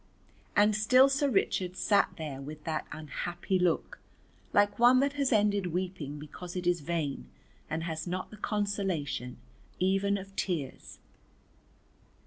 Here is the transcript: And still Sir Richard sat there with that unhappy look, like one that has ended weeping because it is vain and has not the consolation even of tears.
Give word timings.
And 0.55 0.75
still 0.75 1.09
Sir 1.09 1.29
Richard 1.29 1.75
sat 1.75 2.09
there 2.17 2.41
with 2.41 2.63
that 2.63 2.87
unhappy 2.91 3.59
look, 3.59 3.99
like 4.51 4.79
one 4.79 4.99
that 4.99 5.13
has 5.13 5.31
ended 5.31 5.67
weeping 5.67 6.17
because 6.17 6.55
it 6.55 6.65
is 6.65 6.81
vain 6.81 7.29
and 7.69 7.83
has 7.83 8.07
not 8.07 8.31
the 8.31 8.37
consolation 8.37 9.37
even 9.77 10.17
of 10.17 10.35
tears. 10.35 10.97